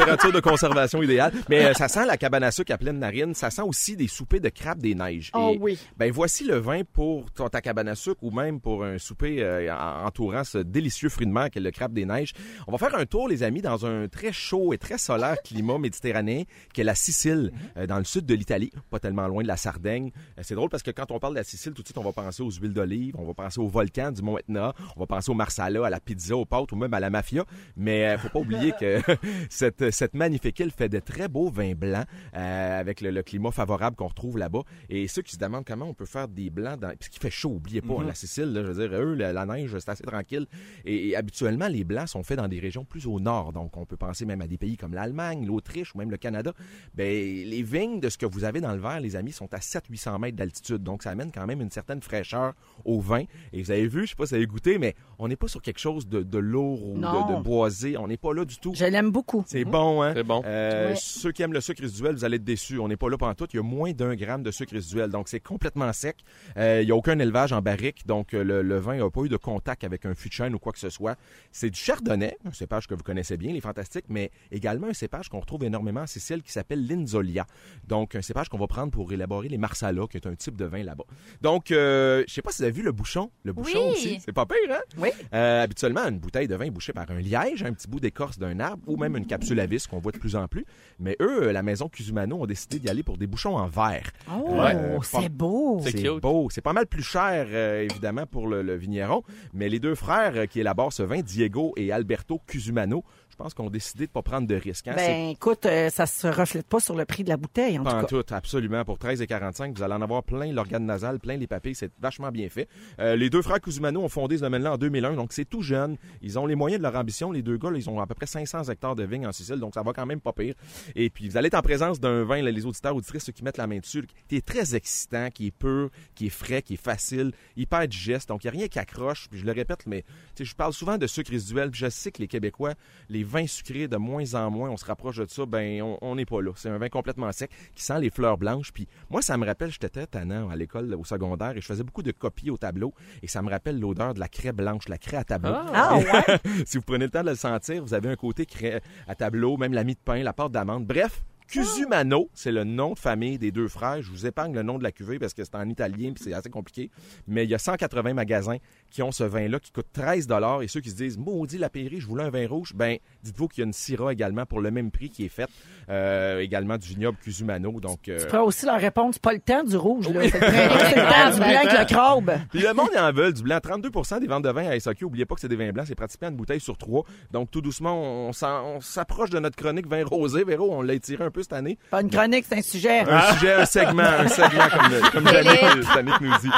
[0.00, 1.30] Température de conservation idéale.
[1.50, 3.34] Mais euh, ça sent la cabane à sucre à pleine narine.
[3.34, 5.30] Ça sent aussi des soupers de crabe des neiges.
[5.34, 5.78] Oh Et, oui.
[5.98, 9.42] Ben voici le vin pour ton- ta cabane à sucre ou même pour un souper
[9.42, 12.32] euh, en- entourant ce délicieux fruit de mer qu'est le crabe des neiges.
[12.66, 15.76] On va faire un tour, les amis, dans un très chaud et très solaire climat
[15.78, 19.58] méditerranéen qu'est la Sicile, euh, dans le sud de l'Italie, pas tellement loin de la
[19.58, 20.12] Sardaigne.
[20.38, 22.04] Euh, c'est drôle parce que quand on parle de la Sicile, tout de suite, on
[22.04, 25.06] va penser aux huiles d'olive, on va penser au volcan du Mont Etna, on va
[25.06, 27.44] penser au marsala, à la pizza, aux pâtes ou même à la mafia.
[27.76, 29.00] Mais euh, faut pas oublier que
[29.50, 33.50] cette, cette magnifique île fait de très beaux vins blancs euh, avec le, le climat
[33.50, 34.62] favorable qu'on retrouve là-bas.
[34.88, 36.88] Et ceux qui se demandent comment on peut faire des blancs, dans...
[36.88, 39.32] parce qu'il fait chaud, oubliez pas, hein, la Sicile, là, je veux dire, eux, la,
[39.32, 40.46] la neige, c'est assez tranquille.
[40.84, 43.52] Et, et habituellement, les blancs sont faits dans des régions plus au nord.
[43.52, 46.52] Donc, on peut penser même à des pays comme l'Allemagne, l'Autriche ou même le Canada.
[46.94, 49.58] Ben, les vignes de ce que vous avez dans le verre, les amis, sont à
[49.58, 50.82] 700-800 mètres d'altitude.
[50.82, 52.54] Donc, ça amène quand même une certaine fraîcheur
[52.84, 53.24] au vin.
[53.52, 55.48] Et vous avez vu, je sais pas si vous avez goûté, mais on n'est pas
[55.48, 57.96] sur quelque chose de, de lourd ou de, de boisé.
[57.96, 58.72] On n'est pas là du tout.
[58.74, 59.44] Je l'aime beaucoup.
[59.46, 60.12] C'est bon, hein?
[60.14, 60.42] C'est bon.
[60.44, 60.96] Euh, Ouais.
[60.96, 62.78] Ceux qui aiment le sucre résiduel, vous allez être déçus.
[62.78, 63.46] On n'est pas là pendant tout.
[63.52, 65.10] Il y a moins d'un gramme de sucre résiduel.
[65.10, 66.16] Donc, c'est complètement sec.
[66.56, 68.06] Euh, il n'y a aucun élevage en barrique.
[68.06, 70.54] Donc, euh, le, le vin n'a pas eu de contact avec un fût de chêne
[70.54, 71.16] ou quoi que ce soit.
[71.52, 75.28] C'est du chardonnay, un cépage que vous connaissez bien, les fantastiques, mais également un cépage
[75.28, 77.46] qu'on retrouve énormément en Sicile qui s'appelle l'Inzolia.
[77.86, 80.64] Donc, un cépage qu'on va prendre pour élaborer les marsala, qui est un type de
[80.64, 81.04] vin là-bas.
[81.42, 83.30] Donc, euh, je sais pas si vous avez vu le bouchon.
[83.44, 83.92] Le bouchon Oui.
[83.92, 84.20] aussi.
[84.24, 84.80] C'est pas pire, hein?
[84.98, 85.10] Oui.
[85.34, 88.38] Euh, habituellement, une bouteille de vin est bouchée par un liège, un petit bout d'écorce
[88.38, 90.64] d'un arbre ou même une capsule vis qu'on voit de plus en plus.
[90.98, 94.10] Mais eux, euh, la maison Cusumano ont décidé d'y aller pour des bouchons en verre.
[94.30, 95.80] Oh, Euh, c'est pas- beau.
[95.84, 96.48] C'est beau.
[96.50, 99.22] C'est pas mal plus cher, euh, évidemment, pour le, le vigneron.
[99.54, 103.04] Mais les deux frères qui élaborent ce vin, Diego et Alberto Cusumano,
[103.40, 104.86] pense qu'on a décidé de pas prendre de risques.
[104.88, 104.94] hein?
[104.94, 107.90] Ben, écoute, euh, ça se reflète pas sur le prix de la bouteille, en tout
[107.90, 108.06] pas en cas.
[108.06, 108.84] tout, absolument.
[108.84, 111.74] Pour 13 et 45, vous allez en avoir plein l'organe nasal, plein les papilles.
[111.74, 112.68] C'est vachement bien fait.
[112.98, 115.96] Euh, les deux frères Cusumano ont fondé ce domaine-là en 2001, donc c'est tout jeune.
[116.20, 117.32] Ils ont les moyens de leur ambition.
[117.32, 119.56] Les deux gars, là, ils ont à peu près 500 hectares de vignes en Sicile,
[119.56, 120.54] donc ça va quand même pas pire.
[120.94, 123.42] Et puis, vous allez être en présence d'un vin, là, les auditeurs, auditrices, ceux qui
[123.42, 126.74] mettent la main dessus, qui est très excitant, qui est pur, qui est frais, qui
[126.74, 128.28] est facile, hyper digeste.
[128.28, 129.28] Donc, il n'y a rien qui accroche.
[129.30, 130.04] Puis, je le répète, mais
[130.38, 131.70] je parle souvent de sucre résiduel.
[131.70, 132.74] Puis, je sais que les Québécois,
[133.08, 136.26] les vins sucrés, de moins en moins, on se rapproche de ça, ben, on- n'est
[136.26, 136.50] pas là.
[136.56, 138.72] C'est un vin complètement sec qui sent les fleurs blanches.
[138.72, 142.02] Puis, moi, ça me rappelle, j'étais tannant à l'école, au secondaire, et je faisais beaucoup
[142.02, 142.92] de copies au tableau.
[143.22, 145.52] Et ça me rappelle l'odeur de la craie blanche, la craie à tableau.
[145.54, 146.38] Ah, ouais.
[146.66, 149.56] si vous prenez le temps de le sentir, vous avez un côté craie à tableau,
[149.56, 150.86] même la mie de pain, la pâte d'amande.
[150.86, 154.00] Bref, Cusumano, c'est le nom de famille des deux frères.
[154.02, 156.32] Je vous épargne le nom de la cuvée parce que c'est en italien puis c'est
[156.32, 156.92] assez compliqué.
[157.26, 160.28] Mais il y a 180 magasins qui ont ce vin-là qui coûte 13
[160.62, 163.48] Et ceux qui se disent, maudit la pairie, je voulais un vin rouge, ben, dites-vous
[163.48, 165.50] qu'il y a une Syrah également pour le même prix qui est faite,
[165.88, 167.80] euh, également du vignoble Cusumano.
[167.80, 170.20] Donc, euh, Tu pourras aussi leur répondre, c'est pas le temps du rouge, là.
[170.28, 172.38] C'est le printemps, c'est le temps du blanc avec le crabe.
[172.50, 173.58] Puis le monde en veulent du blanc.
[173.58, 175.04] 32% des ventes de vin à SAQ.
[175.04, 175.86] Oubliez pas que c'est des vins blancs.
[175.88, 177.04] C'est pratiquement une bouteille sur trois.
[177.30, 178.32] Donc, tout doucement, on,
[178.80, 180.44] s'approche de notre chronique vin rosé.
[180.44, 181.78] Véro, on l'a étiré un peu cette année.
[181.90, 183.00] Pas une chronique, c'est un sujet.
[183.00, 185.28] Un sujet, un segment, un segment comme, le- comme.
[185.28, 186.50] Jannick, nous dit.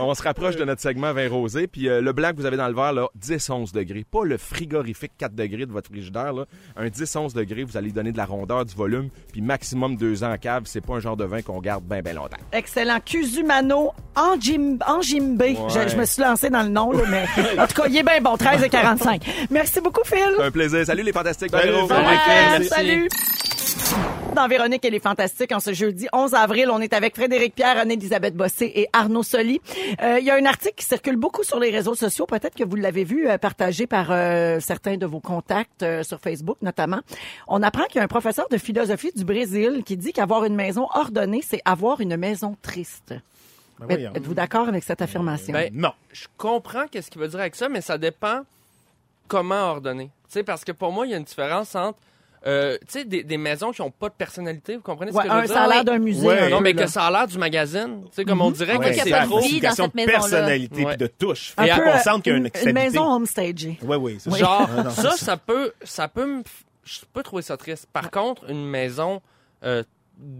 [0.00, 1.66] On se rapproche de notre segment vin rosé.
[1.66, 4.04] Puis euh, le blanc que vous avez dans le verre, là, 10-11 degrés.
[4.04, 6.32] Pas le frigorifique 4 degrés de votre frigidaire.
[6.32, 6.44] Là.
[6.76, 9.08] Un 10-11 degrés, vous allez donner de la rondeur, du volume.
[9.32, 10.62] Puis maximum deux ans en cave.
[10.66, 12.36] C'est pas un genre de vin qu'on garde bien, bien longtemps.
[12.52, 12.98] Excellent.
[13.04, 15.42] Cusumano Anjim, Anjimbe.
[15.68, 17.24] Je, je me suis lancé dans le nom, là, mais
[17.58, 19.48] en tout cas, il est bien bon, 13 et 45.
[19.50, 20.18] Merci beaucoup, Phil.
[20.40, 20.84] Un plaisir.
[20.86, 21.50] Salut les fantastiques.
[21.50, 21.72] Salut.
[21.88, 22.68] Merci.
[22.68, 23.08] Salut.
[24.36, 25.50] Dans Véronique, elle est fantastique.
[25.52, 29.62] En ce jeudi 11 avril, on est avec Frédéric Pierre, Anne-Elisabeth Bossé et Arnaud Soli.
[30.02, 32.26] Euh, Il y a un article qui circule beaucoup sur les réseaux sociaux.
[32.26, 36.20] Peut-être que vous l'avez vu euh, partagé par euh, certains de vos contacts euh, sur
[36.20, 37.00] Facebook, notamment.
[37.48, 40.54] On apprend qu'il y a un professeur de philosophie du Brésil qui dit qu'avoir une
[40.54, 43.14] maison ordonnée, c'est avoir une maison triste.
[43.80, 44.12] Ben.
[44.14, 45.54] Êtes-vous d'accord avec cette affirmation?
[45.54, 45.92] Ben, Non.
[46.12, 48.42] je comprends qu'est-ce qu'il veut dire avec ça, mais ça dépend
[49.28, 50.10] comment ordonner.
[50.28, 51.98] Tu sais, parce que pour moi, il y a une différence entre
[52.46, 55.24] euh, tu sais, des, des maisons qui ont pas de personnalité, vous comprenez ce Ouais,
[55.24, 55.54] que je veux un dire?
[55.54, 56.26] salaire d'un musée.
[56.26, 56.38] Ouais.
[56.42, 56.84] un Non, mais là.
[56.84, 58.02] que ça a l'air du magazine.
[58.04, 59.40] Tu sais, comme on dirait Ouais, que a c'est pas de trop...
[59.40, 61.54] vie dans Question cette de personnalité puis de touche.
[61.56, 63.78] Un Fait peu, qu'on euh, sente qu'il y a une une, maison homestagée.
[63.82, 64.36] Oui, oui, c'est ça.
[64.36, 66.42] Genre, Non, non, ça, c'est ça peut, ça peut me,
[66.84, 67.88] je peux trouver ça triste.
[67.92, 69.20] Par contre, une maison
[69.64, 69.82] euh,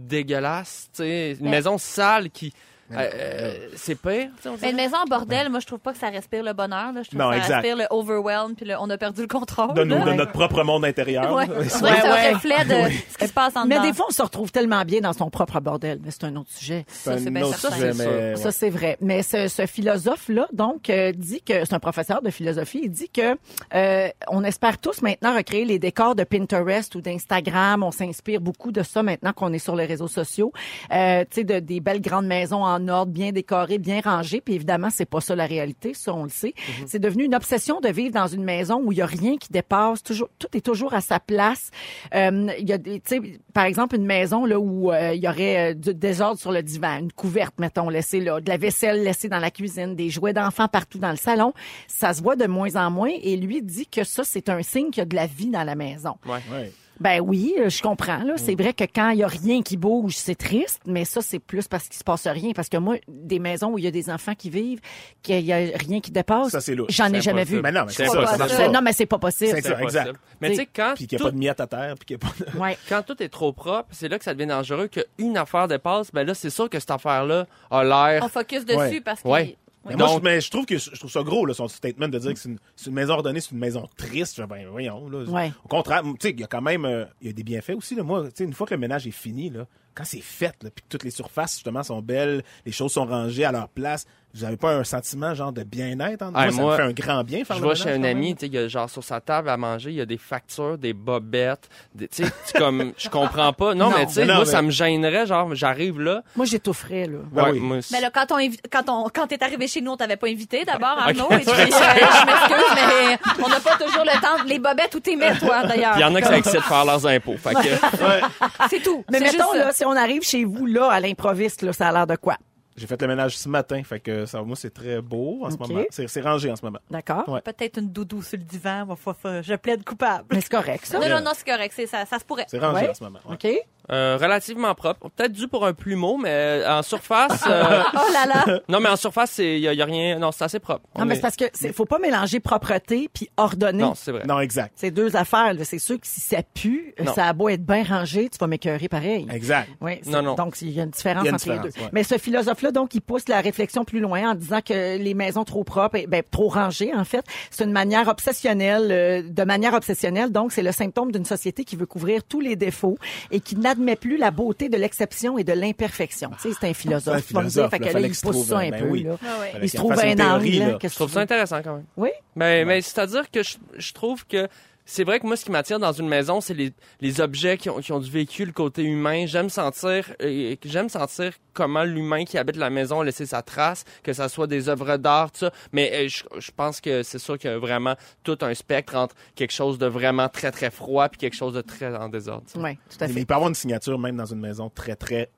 [0.07, 2.53] dégueulasse, tu sais, une Mais- maison sale qui,
[2.91, 4.29] euh, euh, c'est pire.
[4.61, 6.91] Mais une maison en bordel, moi, je trouve pas que ça respire le bonheur.
[6.93, 7.01] Là.
[7.03, 7.55] Je trouve Non, que ça exact.
[7.55, 9.73] respire le overwhelm, puis le on a perdu le contrôle.
[9.73, 11.33] de, notre propre monde intérieur.
[11.33, 11.47] Ouais.
[11.47, 13.87] que c'est Ouais, un reflet de ce qui se passe en Mais dedans.
[13.87, 15.99] des fois, on se retrouve tellement bien dans son propre bordel.
[16.03, 16.85] Mais c'est un autre sujet.
[16.87, 17.75] Ça, c'est un bien autre certain.
[17.75, 18.35] sujet, Ça, mais, c'est ouais.
[18.37, 18.97] Ça, c'est vrai.
[19.01, 22.81] Mais ce, ce philosophe-là, donc, euh, dit que c'est un professeur de philosophie.
[22.83, 23.37] Il dit que
[23.73, 27.83] euh, on espère tous maintenant recréer les décors de Pinterest ou d'Instagram.
[27.83, 30.51] On s'inspire beaucoup de ça maintenant qu'on est sur les réseaux sociaux.
[30.93, 34.41] Euh, tu sais, de, des belles grandes maisons en ordre, bien décorées, bien rangées.
[34.41, 35.93] Puis évidemment, c'est pas ça la réalité.
[35.93, 36.53] Ça, on le sait.
[36.85, 39.49] C'est devenu une obsession de vivre dans une maison où il y a rien qui
[39.49, 40.03] dépasse.
[40.03, 41.71] Toujours, tout est toujours à sa place.
[42.13, 45.23] Euh, il y a des, tu sais, par exemple, une maison là où euh, il
[45.23, 48.57] y aurait euh, du désordre sur le divan, une couverte, mettons, laissée là, de la
[48.57, 51.53] vaisselle laissée dans la cuisine, des jouets d'enfants partout dans le salon.
[51.87, 53.11] Ça se voit de moins en moins.
[53.21, 55.63] Et lui dit que ça, c'est un signe qu'il y a de la vie dans
[55.63, 56.15] la maison.
[56.25, 56.71] Ouais.
[56.99, 58.17] Ben oui, euh, je comprends.
[58.23, 61.21] Là, c'est vrai que quand il y a rien qui bouge, c'est triste, mais ça
[61.21, 62.51] c'est plus parce qu'il se passe rien.
[62.55, 64.79] Parce que moi, des maisons où il y a des enfants qui vivent,
[65.21, 66.87] qu'il y a rien qui dépasse, Ça, c'est louche.
[66.91, 67.61] j'en ai jamais vu.
[67.61, 68.57] Mais non, mais c'est C'est ça, pas ça ça.
[68.65, 68.69] pas.
[68.69, 69.51] Non, mais c'est pas possible.
[69.51, 70.13] C'est C'est ça, exact.
[70.41, 72.05] Mais tu sais, quand Puis qu'il n'y a tout- pas de miettes à terre, puis
[72.05, 72.59] qu'il n'y a pas de...
[72.59, 72.77] Ouais.
[72.89, 76.25] quand tout est trop propre, c'est là que ça devient dangereux, qu'une affaire dépasse, ben
[76.25, 78.23] là, c'est sûr que cette affaire-là a l'air...
[78.23, 79.01] On focus dessus Ouais.
[79.01, 79.27] parce que...
[79.27, 79.55] Ouais.
[79.89, 82.19] Mais moi, je, mais je trouve que je trouve ça gros, là, son statement de
[82.19, 84.41] dire que c'est une, c'est une maison ordonnée, c'est une maison triste.
[84.47, 85.23] Ben, voyons, là.
[85.23, 85.51] Ouais.
[85.63, 87.75] Au contraire, tu sais, il y a quand même, euh, il y a des bienfaits
[87.75, 88.03] aussi, là.
[88.03, 89.65] Moi, tu sais, une fois que le ménage est fini, là,
[89.97, 93.05] quand c'est fait, là, puis que toutes les surfaces, justement, sont belles, les choses sont
[93.05, 96.51] rangées à leur place, vous avez pas un sentiment, genre, de bien-être en Ah, moi,
[96.51, 98.45] ça moi, me fait un grand bien faire Je vois chez un ami, tu sais,
[98.47, 100.93] il y a genre sur sa table à manger, il y a des factures, des
[100.93, 103.73] bobettes, des- tu sais, comme, je comprends pas.
[103.73, 103.97] Non, Non.
[103.97, 106.21] mais tu sais, moi, mais- ça me gênerait, genre, j'arrive là.
[106.35, 107.17] Moi, j'étoufferais, là.
[107.31, 107.59] Ben ouais, oui.
[107.59, 107.91] moi aussi.
[107.93, 110.27] Mais là, quand on invi- quand on quand t'es arrivé chez nous, on t'avait pas
[110.27, 111.23] invité d'abord, Arnaud.
[111.23, 111.31] Ok.
[111.31, 114.43] Et puis, euh, je m'excuse, mais on n'a pas toujours le temps.
[114.45, 115.93] Les bobettes, où t'es mets, toi, d'ailleurs.
[115.93, 117.37] Puis il y en a qui ça excite de faire leurs impôts.
[117.37, 117.59] Fait que,
[118.69, 119.03] C'est tout.
[119.11, 119.57] Mais mettons, juste ça.
[119.65, 122.37] là, si on arrive chez vous, là, à l'improviste, là, ça a l'air de quoi?
[122.75, 125.57] J'ai fait le ménage ce matin, fait que ça, moi, c'est très beau en ce
[125.57, 125.81] moment.
[125.89, 126.77] C'est c'est rangé en ce moment.
[126.91, 127.27] D'accord?
[127.27, 127.41] Ouais.
[127.41, 128.85] Peut-être une doudou sur le divan.
[128.85, 130.25] va Je plaide coupable.
[130.31, 130.99] Mais c'est correct, ça.
[130.99, 131.73] Non, non, non, c'est correct.
[131.75, 132.45] c'est Ça, ça se pourrait.
[132.47, 132.89] C'est rangé Ouais.
[132.91, 133.19] en ce moment.
[133.27, 133.33] ouais.
[133.33, 133.67] OK?
[133.91, 135.09] Euh, relativement propre.
[135.15, 138.59] Peut-être dû pour un plumeau, mais euh, en surface, euh, Oh là là.
[138.67, 140.81] non, mais en surface, il y, a y a rien, non, c'est assez propre.
[140.95, 143.83] Non, On mais est- c'est parce que c'est faut pas mélanger propreté puis ordonner.
[143.83, 144.23] Non, c'est vrai.
[144.27, 144.73] Non, exact.
[144.75, 145.53] C'est deux affaires.
[145.53, 145.63] là.
[145.63, 147.13] C'est sûr que si ça pue, Non.
[147.13, 149.27] ça a beau être bien rangé, tu vas m'écœurer pareil.
[149.31, 149.69] Exact.
[149.81, 150.35] Oui, c'est- Non, non.
[150.35, 151.69] Donc, il y a une différence a une entre les deux.
[151.79, 151.89] ouais.
[151.93, 155.43] Mais ce philosophe-là, donc, il pousse la réflexion plus loin en disant que les maisons
[155.43, 159.73] trop propres, et- ben, trop rangées, en fait, c'est une manière obsessionnelle, euh, de manière
[159.73, 160.31] obsessionnelle.
[160.31, 162.97] Donc, c'est le symptôme d'une société qui veut couvrir tous les défauts
[163.31, 166.31] et qui n'admet plus la beauté de l'exception et de l'imperfection.
[166.41, 167.15] Tu sais, c'est un philosophe.
[167.15, 169.03] Un philosophe, fait que là, il se pousse ça un- ben peu, oui.
[169.03, 169.17] là.
[169.23, 169.53] Ah ouais.
[169.63, 170.77] Il se trouve un angle.
[170.83, 171.85] Je trouve ça intéressant quand même.
[171.95, 172.09] Oui?
[172.35, 174.47] Ben, mais c'est-à-dire que je, je trouve que
[174.89, 176.71] c'est vrai que moi, ce qui m'attire dans une maison, c'est les,
[177.01, 179.25] les objets qui ont, qui ont du vécu, le côté humain.
[179.25, 183.83] J'aime sentir, euh, j'aime sentir comment l'humain qui habite la maison a laissé sa trace,
[184.01, 185.51] que ça soit des œuvres d'art, tout ça.
[185.73, 188.95] Mais euh, je, je pense que c'est sûr qu'il y a vraiment tout un spectre
[188.95, 192.45] entre quelque chose de vraiment très, très froid puis quelque chose de très en désordre.
[192.55, 193.19] Oui, tout à Mais fait.
[193.19, 195.29] il peut y avoir une signature même dans une maison très, très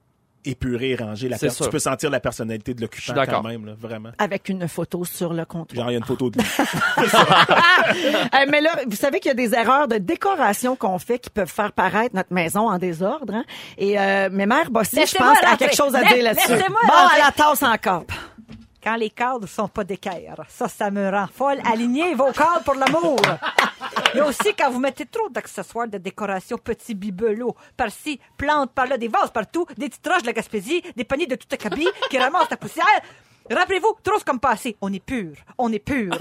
[0.45, 1.27] épurée et rangée.
[1.29, 4.09] La per- tu peux sentir la personnalité de l'occupant quand même, là, vraiment.
[4.17, 5.75] Avec une photo sur le comptoir.
[5.75, 6.45] Genre, il y a une photo de lui.
[8.35, 11.29] Euh, mais là, vous savez qu'il y a des erreurs de décoration qu'on fait qui
[11.29, 13.33] peuvent faire paraître notre maison en désordre.
[13.33, 13.43] Hein?
[13.77, 16.47] Et euh, mes mères Bossy, je pense, a quelque chose à dire là-dessus.
[16.47, 18.03] Bon, à la tasse encore.
[18.81, 21.59] Quand les cadres sont pas d'équerre, ça, ça me rend folle.
[21.65, 23.19] Alignez vos cadres pour l'amour.
[24.15, 29.07] A aussi quand vous mettez trop d'accessoires de décoration, petits bibelots, par-ci, plantes par-là, des
[29.07, 32.57] vases partout, des petites de la Gaspésie, des paniers de toute acabit qui ramassent la
[32.57, 32.85] poussière.
[33.51, 34.77] Rappelez-vous, trop comme passé.
[34.81, 35.33] On est pur.
[35.57, 36.13] On est pur.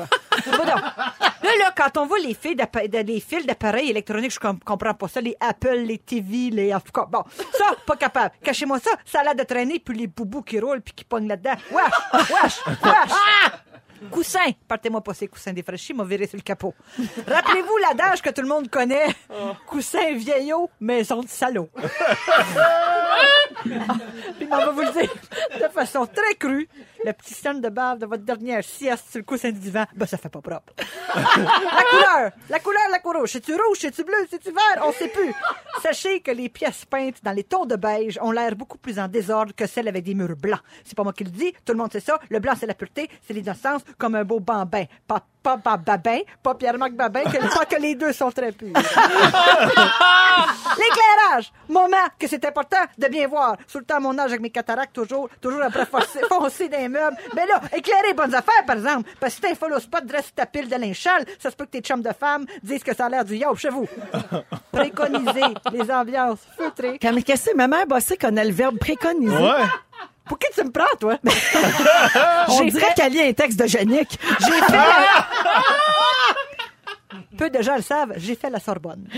[0.47, 5.21] Là, quand on voit les fils d'appareils électroniques, je com- comprends pas ça.
[5.21, 6.73] Les Apple, les TV, les...
[6.75, 7.25] En bon.
[7.57, 8.33] Ça, pas capable.
[8.43, 8.91] Cachez-moi ça.
[9.05, 11.55] Ça a l'air de traîner, puis les boubous qui roulent, puis qui pognent là-dedans.
[11.73, 12.31] Wesh!
[12.31, 12.61] Wesh!
[12.85, 13.13] Wesh!
[14.13, 14.45] Coussin.
[14.69, 16.73] Partez-moi pas ces coussins défraîchis, m'a viré sur le capot.
[17.27, 19.09] Rappelez-vous l'adage que tout le monde connaît.
[19.67, 21.69] Coussin vieillot, maison de salaud.
[23.65, 25.11] Puis on va vous le dire
[25.61, 26.69] de façon très crue.
[27.09, 30.05] Le petit stand de bave de votre dernière sieste sur le coussin du divan, ben
[30.07, 30.75] ça fait pas propre.
[31.17, 31.23] la
[31.91, 35.33] couleur, la couleur la cour rouge, c'est-tu rouge, c'est-tu bleu, c'est-tu vert, on sait plus.
[35.83, 39.09] Sachez que les pièces peintes dans les tons de beige ont l'air beaucoup plus en
[39.09, 40.61] désordre que celles avec des murs blancs.
[40.85, 42.19] C'est pas moi qui le dis, tout le monde sait ça.
[42.29, 44.85] Le blanc, c'est la pureté, c'est l'innocence, comme un beau bambin.
[45.07, 48.75] Pas, pas, pas Babin, pas Pierre-Marc Babin, que, pas que les deux sont très purs.
[50.77, 51.53] L'éclairage!
[51.69, 53.57] Moment que c'est important de bien voir.
[53.67, 55.87] Sous le temps, à mon âge, avec mes cataractes, toujours, toujours après
[56.29, 57.17] foncer dans les meubles.
[57.35, 59.09] Ben là, éclairer les bonnes affaires, par exemple.
[59.21, 61.65] Parce que si t'es un follow spot, dresse ta pile de linchal, ça se peut
[61.67, 63.87] que tes chums de femmes disent que ça a l'air du yaourt chez vous.
[64.73, 66.99] Préconiser les ambiances feutrées.
[67.01, 69.35] Quand mais qu'est-ce que ma mère bossée connaît le verbe préconiser?
[69.37, 69.65] Ouais.
[70.27, 71.17] Pour qui tu me prends, toi?
[72.49, 74.19] On J'ai dirait fait- qu'elle lit un texte de Yannick.
[74.41, 74.79] J'ai fait...
[77.39, 79.07] Peu de gens le savent, j'ai fait la Sorbonne.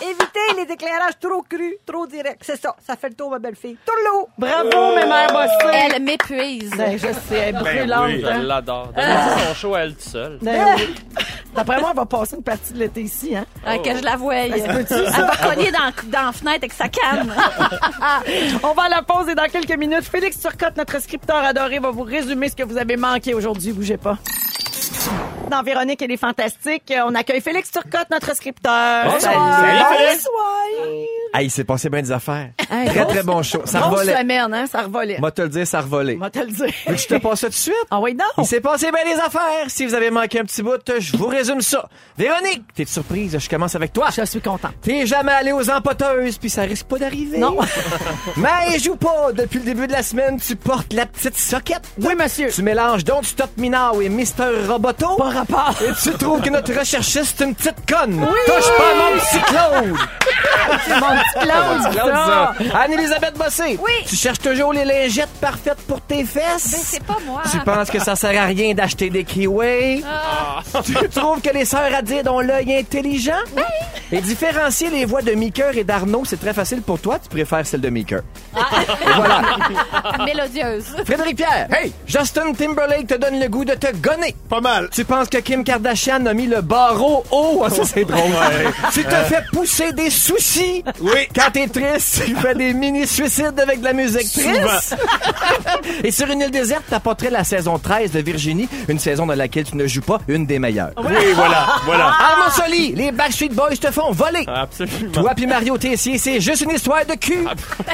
[0.00, 2.38] Évitez les éclairages trop crus, trop directs.
[2.42, 3.76] C'est ça, ça fait le tour, ma belle fille.
[3.84, 4.28] Tourlou!
[4.38, 5.76] Bravo, mes mères bossées.
[5.92, 6.70] Elle m'épuise.
[6.76, 8.06] Ben, je sais, elle est brûlante.
[8.06, 8.20] oui.
[8.20, 8.42] Je hein.
[8.42, 8.92] l'adore.
[8.94, 10.38] Donne-lui son show à elle toute seule.
[10.40, 10.94] Ben oui.
[11.54, 13.44] D'après moi, elle va passer une partie de l'été ici, hein?
[13.66, 14.34] Ah, que je la voie.
[14.34, 17.34] Ben, Elle va cogner dans, dans la fenêtre avec sa canne.
[18.62, 21.90] On va à la pause et dans quelques minutes, Félix Turcotte, notre scripteur adoré, va
[21.90, 23.72] vous résumer ce que vous avez manqué aujourd'hui.
[23.72, 24.16] Bougez pas.
[25.52, 26.90] Dans Véronique, elle est fantastique.
[27.06, 29.04] On accueille Félix Turcotte, notre scripteur.
[29.04, 29.60] Bonsoir.
[29.60, 29.98] Salut.
[29.98, 30.24] Félix.
[30.24, 30.96] Bonsoir.
[31.34, 32.50] Hey, il s'est passé bien des affaires.
[32.70, 33.60] Hey, très, très bon show.
[33.66, 34.16] Ça revolait.
[34.16, 34.66] semaine, hein?
[34.66, 35.18] Ça revolait.
[35.18, 36.16] Moi, te le dire, ça revolait.
[36.16, 36.72] Moi, te le dire.
[36.86, 37.74] Que je te passe ça tout de suite?
[37.90, 38.24] Ah oui, non.
[38.38, 39.68] Il s'est passé bien des affaires.
[39.68, 41.86] Si vous avez manqué un petit bout, je vous résume ça.
[42.16, 43.38] Véronique, t'es surprise?
[43.38, 44.08] Je commence avec toi.
[44.14, 44.70] Je suis content.
[44.80, 47.36] T'es jamais allé aux empoteuses, puis ça risque pas d'arriver.
[47.38, 47.58] Non.
[48.36, 49.32] Mais joue pas.
[49.32, 51.84] Depuis le début de la semaine, tu portes la petite soquette.
[51.98, 52.48] Oui, monsieur.
[52.50, 54.66] Tu mélanges Don't Stop Me Now et Mr.
[54.68, 55.16] Roboto.
[55.16, 55.74] Pas rapport.
[55.82, 58.26] Et tu trouves que notre recherchiste est une petite conne.
[58.46, 59.96] Touche pas à mon petit Claude.
[60.86, 62.54] C'est mon petit Claude, Claude, ça.
[62.58, 62.78] ça.
[62.80, 63.78] Anne-Elisabeth Bossé.
[63.82, 63.92] Oui.
[64.06, 66.70] Tu cherches toujours les lingettes parfaites pour tes fesses?
[66.70, 67.42] Ben, c'est pas moi.
[67.50, 70.04] Tu penses que ça sert à rien d'acheter des kiwis?
[70.84, 73.32] Tu trouves que les sœurs Hadid ont l'œil intelligent?
[74.10, 77.18] Et différencier les voix de Meeker et d'Arnaud, c'est très facile pour toi.
[77.18, 78.20] Tu préfères celle de Meeker.
[78.54, 79.42] Et voilà.
[80.24, 80.84] Mélodieuse.
[81.06, 81.92] Frédéric Pierre, hey!
[82.06, 84.34] Justin Timberlake te donne le goût de te gonner.
[84.50, 84.90] Pas mal.
[84.92, 87.62] Tu penses que Kim Kardashian a mis le barreau haut?
[87.64, 88.20] Ah, ça, c'est drôle.
[88.92, 90.84] Tu te fais pousser des soucis.
[91.00, 91.26] Oui.
[91.34, 94.94] Quand t'es triste, tu fais des mini-suicides avec de la musique triste.
[96.04, 99.64] Et sur une île déserte, t'apporterais la saison 13 de Virginie, une saison dans laquelle
[99.64, 100.90] tu ne joues pas une des meilleures.
[100.98, 102.08] Oui, voilà, voilà.
[102.08, 104.44] Armand Soli, les Backstreet Boys te font voler.
[104.46, 105.12] Absolument.
[105.12, 107.46] Toi puis Mario Tessier, c'est juste une histoire de cul.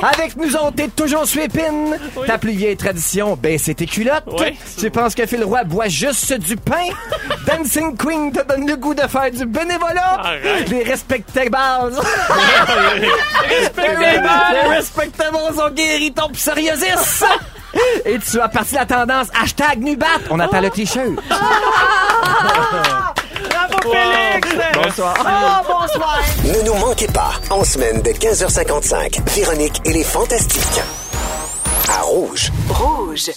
[0.03, 1.97] Avec nous autres, t'es toujours sur épine.
[2.27, 4.25] Ta plus vieille tradition, ben c'est tes culottes.
[4.27, 4.59] Oui.
[4.77, 6.89] Tu penses que Phil Roy boit juste du pain?
[7.47, 10.21] Dancing Queen te donne le goût de faire du bénévolat.
[10.21, 10.69] Arrête.
[10.69, 11.95] Les respectables.
[13.49, 14.29] Respectables.
[14.63, 17.25] Les respectables ont guéri ton psoriasis.
[18.05, 20.07] Et tu as parti la tendance hashtag Nubat.
[20.31, 21.13] On attend le t-shirt.
[23.51, 24.49] Bravo, Félix.
[24.75, 25.15] Bonsoir.
[25.21, 26.21] Oh, bonsoir.
[26.45, 30.81] Ne nous manquez pas, en semaine de 15h55, Véronique et les Fantastiques.
[31.91, 32.51] À Rouge.
[32.69, 33.31] Rouge.